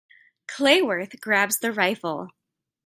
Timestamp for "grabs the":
1.21-1.71